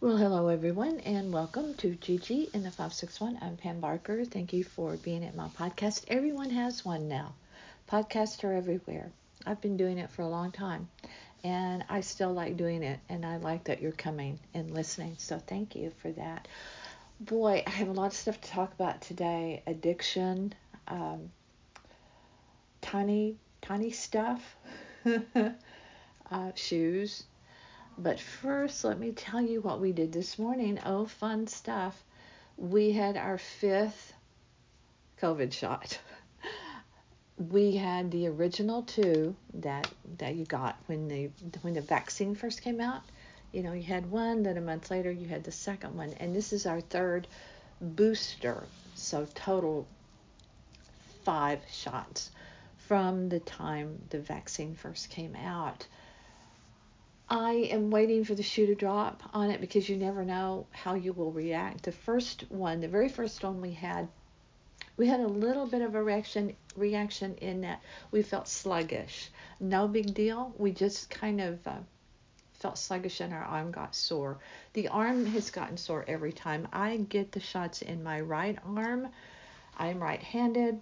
[0.00, 3.36] Well, hello everyone, and welcome to Gigi in the 561.
[3.42, 4.24] I'm Pam Walker.
[4.24, 6.04] Thank you for being at my podcast.
[6.06, 7.34] Everyone has one now.
[7.90, 9.10] Podcasts are everywhere.
[9.44, 10.88] I've been doing it for a long time,
[11.42, 15.16] and I still like doing it, and I like that you're coming and listening.
[15.18, 16.46] So thank you for that.
[17.18, 20.54] Boy, I have a lot of stuff to talk about today addiction,
[20.86, 21.32] um,
[22.82, 24.54] tiny, tiny stuff,
[26.30, 27.24] uh, shoes
[27.98, 30.78] but first, let me tell you what we did this morning.
[30.86, 32.00] Oh, fun stuff.
[32.56, 34.12] We had our fifth
[35.20, 35.98] COVID shot.
[37.38, 41.30] We had the original two that that you got when the
[41.62, 43.02] when the vaccine first came out.
[43.52, 46.34] You know, you had one, then a month later you had the second one, and
[46.34, 47.28] this is our third
[47.80, 48.64] booster.
[48.96, 49.86] So total
[51.22, 52.32] five shots
[52.88, 55.86] from the time the vaccine first came out.
[57.30, 60.94] I am waiting for the shoe to drop on it because you never know how
[60.94, 61.82] you will react.
[61.82, 64.08] The first one, the very first one we had,
[64.96, 69.30] we had a little bit of a reaction reaction in that we felt sluggish.
[69.60, 70.54] No big deal.
[70.56, 71.80] We just kind of uh,
[72.54, 74.38] felt sluggish and our arm got sore.
[74.72, 79.08] The arm has gotten sore every time I get the shots in my right arm.
[79.76, 80.80] I'm right-handed.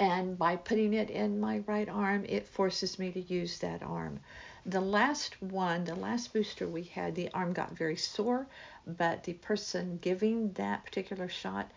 [0.00, 4.18] And by putting it in my right arm, it forces me to use that arm.
[4.66, 8.46] The last one, the last booster we had, the arm got very sore,
[8.86, 11.70] but the person giving that particular shot,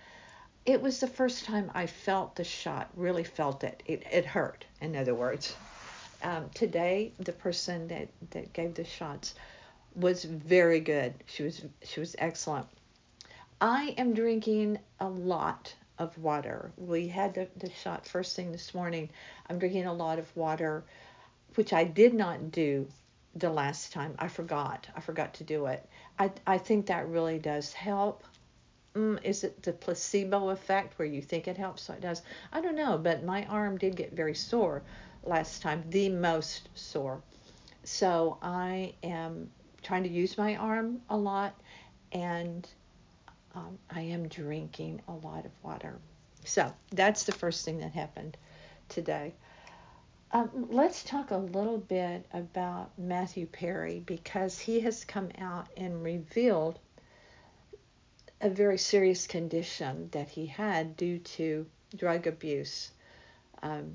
[0.65, 3.83] it was the first time I felt the shot, really felt it.
[3.85, 5.55] It, it hurt, in other words.
[6.21, 9.35] Um, today, the person that, that gave the shots
[9.95, 11.13] was very good.
[11.25, 12.67] She was she was excellent.
[13.61, 16.71] I am drinking a lot of water.
[16.77, 19.09] We had the, the shot first thing this morning.
[19.49, 20.83] I'm drinking a lot of water
[21.55, 22.87] which I did not do
[23.35, 24.15] the last time.
[24.19, 24.87] I forgot.
[24.95, 25.87] I forgot to do it.
[26.19, 28.23] I, I think that really does help.
[28.95, 32.21] Mm, is it the placebo effect where you think it helps, so it does?
[32.51, 34.83] I don't know, but my arm did get very sore
[35.23, 37.21] last time, the most sore.
[37.83, 39.49] So I am
[39.81, 41.59] trying to use my arm a lot,
[42.11, 42.67] and
[43.55, 45.97] um, I am drinking a lot of water.
[46.45, 48.37] So that's the first thing that happened
[48.89, 49.33] today.
[50.33, 56.03] Um, let's talk a little bit about Matthew Perry because he has come out and
[56.03, 56.79] revealed
[58.41, 62.89] a very serious condition that he had due to drug abuse,
[63.61, 63.93] um,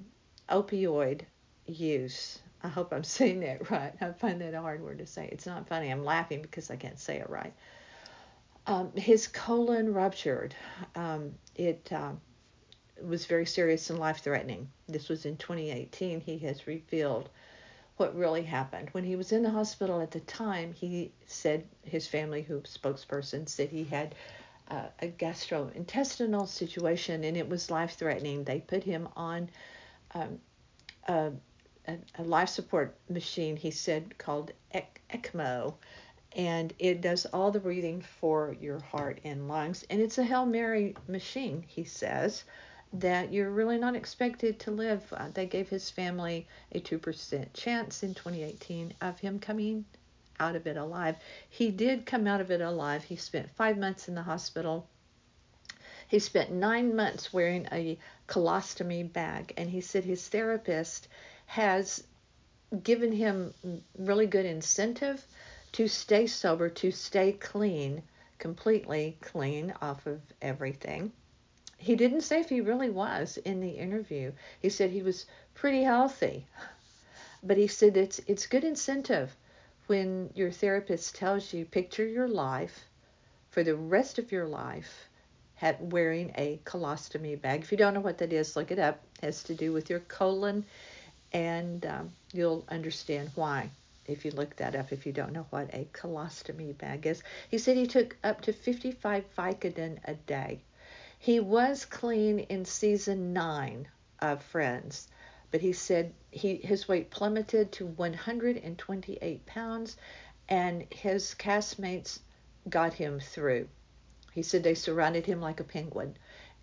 [0.48, 1.22] opioid
[1.66, 2.38] use.
[2.62, 3.92] I hope I'm saying that right.
[4.00, 5.28] I find that a hard word to say.
[5.32, 5.90] It's not funny.
[5.90, 7.52] I'm laughing because I can't say it right.
[8.68, 10.54] Um, his colon ruptured.
[10.94, 12.20] Um, it um,
[13.02, 14.68] was very serious and life threatening.
[14.88, 16.20] This was in 2018.
[16.20, 17.28] He has revealed
[17.96, 18.88] what really happened.
[18.92, 23.48] When he was in the hospital at the time, he said his family, who spokesperson,
[23.48, 24.14] said he had
[24.70, 28.44] uh, a gastrointestinal situation and it was life threatening.
[28.44, 29.50] They put him on
[30.14, 30.40] um,
[31.06, 31.32] a,
[31.86, 34.52] a, life support machine, he said, called
[35.12, 35.74] ECMO.
[36.36, 39.84] And it does all the breathing for your heart and lungs.
[39.88, 42.44] And it's a Hail Mary machine, he says
[42.92, 45.12] that you're really not expected to live.
[45.12, 49.84] Uh, they gave his family a 2% chance in 2018 of him coming
[50.40, 51.16] out of it alive.
[51.50, 53.04] He did come out of it alive.
[53.04, 54.88] He spent five months in the hospital.
[56.08, 61.08] He spent nine months wearing a colostomy bag, and he said his therapist
[61.46, 62.02] has
[62.82, 63.52] given him
[63.98, 65.26] really good incentive
[65.72, 68.02] to stay sober, to stay clean,
[68.38, 71.12] completely clean off of everything
[71.80, 74.32] he didn't say if he really was in the interview.
[74.60, 76.46] He said he was pretty healthy.
[77.42, 79.36] But he said it's it's good incentive
[79.86, 82.84] when your therapist tells you picture your life
[83.50, 85.08] for the rest of your life
[85.54, 87.62] had wearing a colostomy bag.
[87.62, 89.00] If you don't know what that is, look it up.
[89.22, 90.64] It has to do with your colon,
[91.32, 93.70] and um, you'll understand why
[94.06, 97.22] if you look that up if you don't know what a colostomy bag is.
[97.50, 100.60] He said he took up to 55 Vicodin a day.
[101.20, 103.88] He was clean in season nine
[104.18, 105.08] of Friends,
[105.50, 109.98] but he said he his weight plummeted to 128 pounds,
[110.48, 112.20] and his castmates
[112.70, 113.68] got him through.
[114.32, 116.16] He said they surrounded him like a penguin,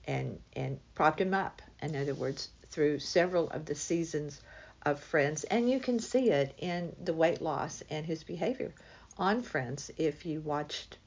[0.05, 1.61] and and propped him up.
[1.83, 4.41] In other words, through several of the seasons
[4.83, 8.73] of Friends, and you can see it in the weight loss and his behavior
[9.19, 10.97] on Friends if you watched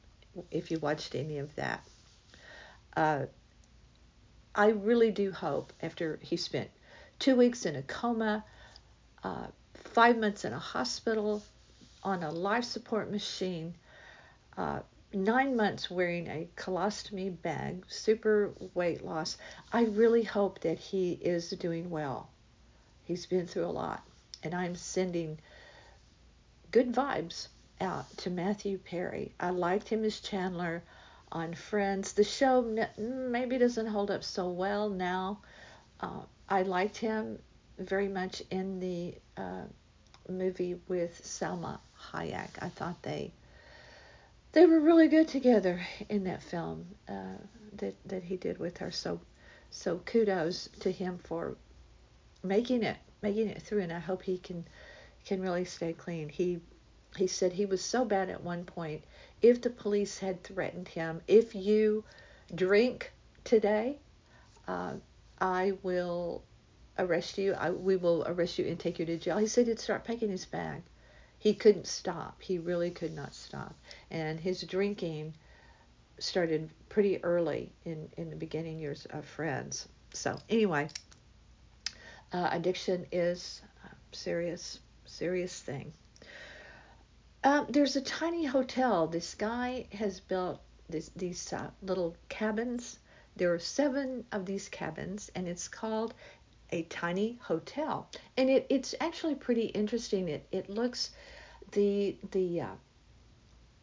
[0.52, 1.82] if you watched any of that.
[2.96, 3.26] Uh,
[4.58, 6.68] I really do hope after he spent
[7.20, 8.44] two weeks in a coma,
[9.22, 11.44] uh, five months in a hospital,
[12.02, 13.76] on a life support machine,
[14.56, 14.80] uh,
[15.12, 19.38] nine months wearing a colostomy bag, super weight loss.
[19.72, 22.28] I really hope that he is doing well.
[23.04, 24.02] He's been through a lot,
[24.42, 25.38] and I'm sending
[26.72, 27.46] good vibes
[27.80, 29.36] out to Matthew Perry.
[29.38, 30.82] I liked him as Chandler
[31.32, 32.12] on Friends.
[32.12, 35.40] The show maybe doesn't hold up so well now.
[36.00, 37.38] Uh, I liked him
[37.78, 39.64] very much in the uh,
[40.28, 41.78] movie with Salma
[42.12, 42.50] Hayek.
[42.60, 43.32] I thought they
[44.52, 47.38] they were really good together in that film uh,
[47.74, 48.90] that that he did with her.
[48.90, 49.20] So
[49.70, 51.56] so kudos to him for
[52.42, 54.66] making it making it through, and I hope he can
[55.24, 56.28] can really stay clean.
[56.28, 56.60] He
[57.16, 59.02] he said he was so bad at one point.
[59.40, 62.04] If the police had threatened him, if you
[62.54, 63.12] drink
[63.44, 63.98] today,
[64.66, 64.94] uh,
[65.40, 66.42] I will
[66.98, 67.54] arrest you.
[67.54, 69.38] I, we will arrest you and take you to jail.
[69.38, 70.82] He said he'd start packing his bag.
[71.38, 72.42] He couldn't stop.
[72.42, 73.74] He really could not stop.
[74.10, 75.34] And his drinking
[76.18, 79.88] started pretty early in, in the beginning years of Friends.
[80.12, 80.88] So, anyway,
[82.32, 85.92] uh, addiction is a serious, serious thing.
[87.44, 89.06] Um, there's a tiny hotel.
[89.06, 92.98] This guy has built this, these uh, little cabins.
[93.36, 96.14] There are seven of these cabins, and it's called
[96.70, 98.10] a tiny hotel.
[98.36, 100.28] And it, it's actually pretty interesting.
[100.28, 101.10] It, it looks,
[101.72, 102.74] the, the, uh,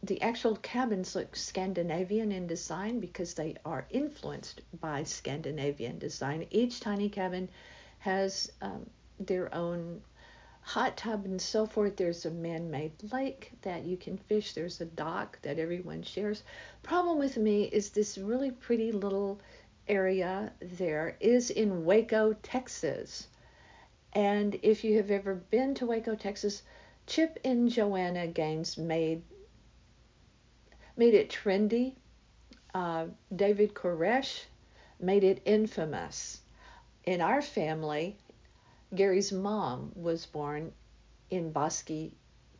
[0.04, 6.46] the actual cabins look Scandinavian in design because they are influenced by Scandinavian design.
[6.52, 7.50] Each tiny cabin
[8.00, 8.86] has um,
[9.19, 10.02] their own
[10.66, 11.96] hot tub and so forth.
[11.96, 16.42] There's a man made lake that you can fish, there's a dock that everyone shares.
[16.82, 19.40] Problem with me is this really pretty little
[19.88, 23.28] area there is in Waco, Texas.
[24.14, 26.64] And if you have ever been to Waco, Texas,
[27.06, 29.22] Chip and Joanna Gaines made
[30.98, 31.94] made it trendy.
[32.74, 34.46] Uh, David Koresh
[35.00, 36.42] made it infamous.
[37.04, 38.18] In our family,
[38.95, 40.71] Gary's mom was born
[41.30, 42.12] in Bosque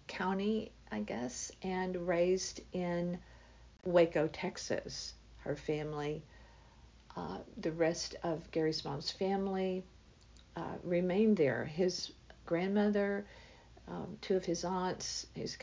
[0.07, 3.17] County, I guess, and raised in
[3.85, 5.13] Waco, Texas.
[5.37, 6.23] Her family,
[7.15, 9.83] uh, the rest of Gary's mom's family
[10.55, 11.65] uh, remained there.
[11.65, 12.11] His
[12.45, 13.25] grandmother,
[13.87, 15.57] um, two of his aunts, his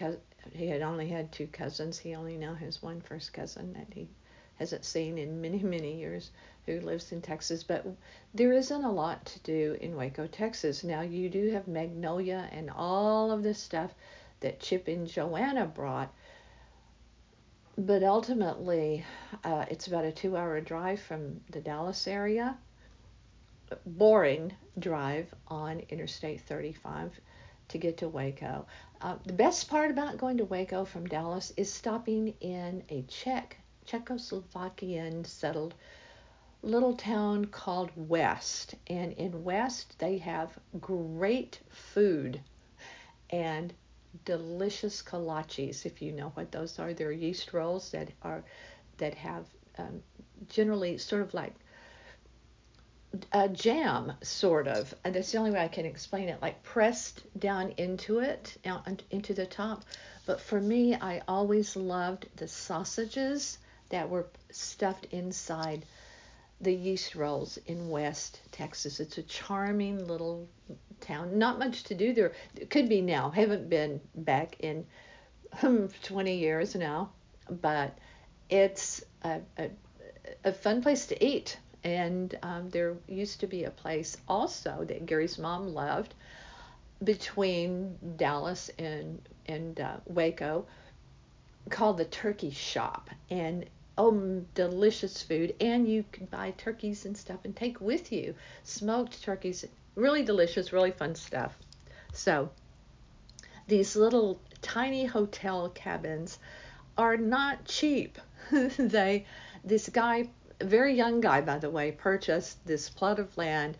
[0.53, 1.99] he had only had two cousins.
[1.99, 4.09] He only now has one first cousin that he
[4.59, 6.31] hasn't seen in many, many years
[6.67, 7.63] who lives in Texas.
[7.63, 7.87] But
[8.35, 10.85] there isn't a lot to do in Waco, Texas.
[10.85, 13.93] Now, you do have Magnolia and all of this stuff
[14.41, 16.13] that Chip and Joanna brought.
[17.79, 19.05] But ultimately,
[19.45, 22.57] uh, it's about a two hour drive from the Dallas area.
[23.87, 27.19] Boring drive on Interstate 35
[27.69, 28.67] to get to Waco.
[29.01, 33.57] Uh, the best part about going to Waco from Dallas is stopping in a Czech
[33.93, 35.75] Czechoslovakian settled
[36.63, 38.75] little town called West.
[38.87, 42.41] And in West, they have great food
[43.29, 43.75] and
[44.25, 46.95] delicious kolaches, if you know what those are.
[46.95, 48.43] They're yeast rolls that are
[48.97, 49.45] that have
[49.77, 50.03] um,
[50.49, 51.55] generally sort of like
[53.33, 54.95] a jam, sort of.
[55.05, 58.57] And that's the only way I can explain it, like pressed down into it,
[59.11, 59.85] into the top.
[60.25, 63.59] But for me, I always loved the sausages
[63.93, 65.85] that were stuffed inside
[66.61, 69.01] the yeast rolls in West Texas.
[69.01, 70.49] It's a charming little
[71.01, 71.39] town.
[71.39, 72.33] Not much to do there.
[72.57, 73.31] It could be now.
[73.31, 74.87] Haven't been back in
[75.63, 77.11] um, 20 years now,
[77.49, 77.97] but
[78.49, 79.71] it's a, a,
[80.45, 81.59] a fun place to eat.
[81.85, 86.15] And um, there used to be a place also that Gary's mom loved
[87.05, 90.65] between Dallas and and uh, Waco
[91.71, 93.67] called the Turkey Shop, and
[93.99, 95.55] oh, delicious food.
[95.61, 98.35] And you can buy turkeys and stuff and take with you.
[98.65, 101.57] Smoked turkeys, really delicious, really fun stuff.
[102.13, 102.51] So,
[103.69, 106.39] these little tiny hotel cabins
[106.99, 108.19] are not cheap.
[108.79, 109.27] they,
[109.65, 110.29] this guy,
[110.61, 113.77] very young guy, by the way, purchased this plot of land.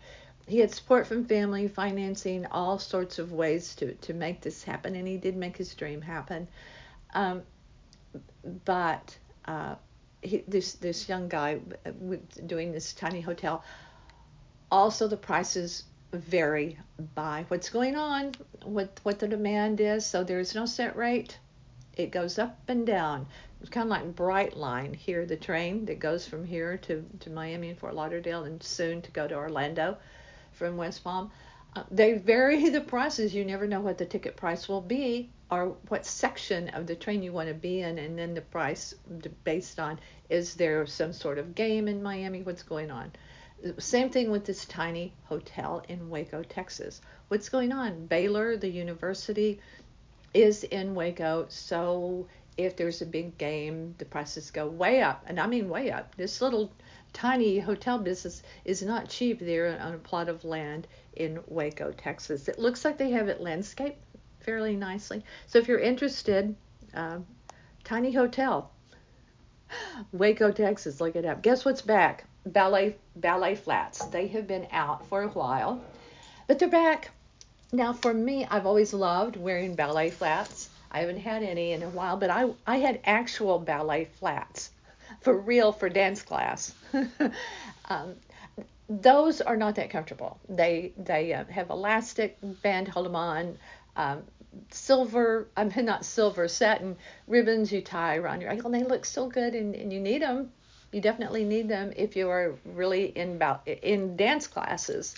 [0.47, 4.95] He had support from family, financing, all sorts of ways to, to make this happen,
[4.95, 6.47] and he did make his dream happen.
[7.13, 7.43] Um,
[8.65, 9.75] but uh,
[10.23, 11.91] he, this this young guy uh,
[12.45, 13.63] doing this tiny hotel.
[14.71, 16.77] Also, the prices vary
[17.15, 20.05] by what's going on, what what the demand is.
[20.05, 21.37] So there's no set rate.
[21.95, 23.27] It goes up and down.
[23.61, 27.69] It's kind of like Brightline here, the train that goes from here to, to Miami
[27.69, 29.97] and Fort Lauderdale, and soon to go to Orlando
[30.51, 31.31] from West Palm.
[31.89, 33.33] They vary the prices.
[33.33, 37.21] You never know what the ticket price will be or what section of the train
[37.21, 38.93] you want to be in, and then the price
[39.43, 39.99] based on
[40.29, 42.41] is there some sort of game in Miami?
[42.41, 43.11] What's going on?
[43.77, 47.01] Same thing with this tiny hotel in Waco, Texas.
[47.27, 48.07] What's going on?
[48.07, 49.59] Baylor, the university,
[50.33, 52.27] is in Waco, so
[52.57, 56.15] if there's a big game, the prices go way up, and I mean way up.
[56.15, 56.71] This little
[57.13, 62.47] tiny hotel business is not cheap there on a plot of land in Waco, Texas.
[62.47, 64.03] It looks like they have it landscaped
[64.39, 65.23] fairly nicely.
[65.47, 66.55] So if you're interested,
[66.93, 67.19] uh,
[67.83, 68.71] tiny hotel,
[70.11, 71.41] Waco, Texas, look it up.
[71.41, 72.25] Guess what's back?
[72.45, 74.05] Ballet Ballet Flats.
[74.07, 75.81] They have been out for a while,
[76.47, 77.11] but they're back.
[77.71, 80.69] Now for me, I've always loved wearing ballet flats.
[80.91, 84.71] I haven't had any in a while, but I I had actual ballet flats
[85.23, 86.73] for real for dance class.
[87.89, 88.15] um,
[88.89, 90.39] those are not that comfortable.
[90.49, 93.57] They they uh, have elastic band hold them on,
[93.95, 94.23] um,
[94.69, 98.73] silver I mean not silver satin ribbons you tie around your ankle.
[98.73, 100.51] And they look so good, and, and you need them.
[100.91, 105.15] You definitely need them if you are really in about in dance classes.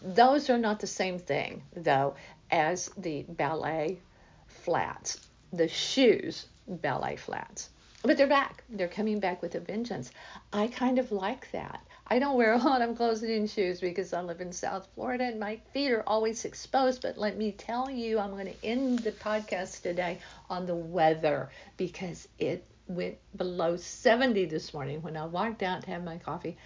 [0.00, 2.14] Those are not the same thing though
[2.50, 3.98] as the ballet
[4.46, 5.20] flats,
[5.52, 7.70] the shoes ballet flats.
[8.04, 8.64] But they're back.
[8.68, 10.10] They're coming back with a vengeance.
[10.52, 11.86] I kind of like that.
[12.08, 15.24] I don't wear a lot of closed and shoes because I live in South Florida
[15.24, 17.02] and my feet are always exposed.
[17.02, 20.18] But let me tell you, I'm going to end the podcast today
[20.50, 25.90] on the weather because it went below 70 this morning when I walked out to
[25.90, 26.56] have my coffee.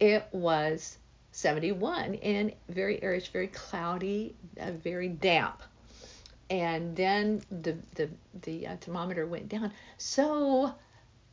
[0.00, 0.98] It was
[1.30, 5.62] 71 and very airish, very cloudy, uh, very damp
[6.50, 8.08] and then the the
[8.42, 9.72] the uh, thermometer went down.
[9.98, 10.74] So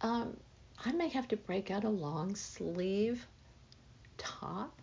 [0.02, 0.38] um,
[0.86, 3.28] I may have to break out a long sleeve
[4.18, 4.82] top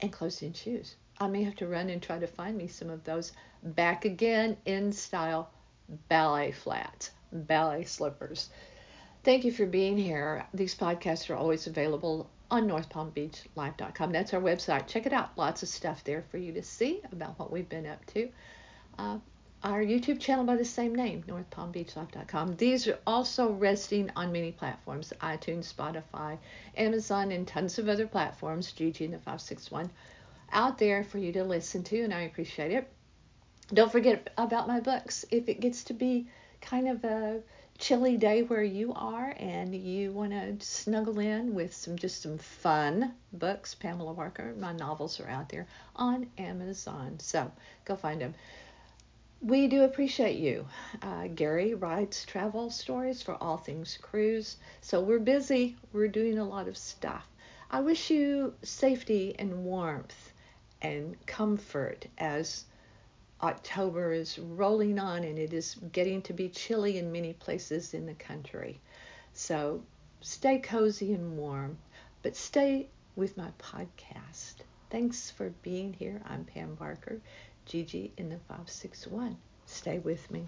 [0.00, 0.96] and closed-in shoes.
[1.18, 4.56] I may have to run and try to find me some of those back again
[4.64, 5.50] in style
[6.08, 8.50] ballet flats, ballet slippers.
[9.24, 10.44] Thank you for being here.
[10.52, 14.12] These podcasts are always available on northpalmbeachlife.com.
[14.12, 14.86] That's our website.
[14.86, 15.38] Check it out.
[15.38, 18.28] Lots of stuff there for you to see about what we've been up to.
[18.98, 19.18] Uh,
[19.64, 22.56] our YouTube channel by the same name, northpalmbeachlife.com.
[22.56, 26.36] These are also resting on many platforms iTunes, Spotify,
[26.76, 29.88] Amazon, and tons of other platforms, Gigi and the 561,
[30.50, 32.88] out there for you to listen to, and I appreciate it.
[33.72, 35.24] Don't forget about my books.
[35.30, 36.26] If it gets to be
[36.60, 37.40] kind of a
[37.78, 42.38] chilly day where you are and you want to snuggle in with some just some
[42.38, 47.18] fun books, Pamela Walker, my novels are out there on Amazon.
[47.18, 47.50] So
[47.84, 48.34] go find them
[49.42, 50.64] we do appreciate you.
[51.02, 54.56] Uh, Gary writes travel stories for all things cruise.
[54.80, 57.26] So we're busy, we're doing a lot of stuff.
[57.68, 60.32] I wish you safety and warmth
[60.80, 62.66] and comfort as
[63.42, 68.06] October is rolling on and it is getting to be chilly in many places in
[68.06, 68.80] the country.
[69.34, 69.82] So
[70.20, 71.78] stay cozy and warm,
[72.22, 74.54] but stay with my podcast.
[74.90, 76.22] Thanks for being here.
[76.26, 77.20] I'm Pam Walker.
[77.64, 79.36] Gigi in the 561.
[79.66, 80.46] Stay with me.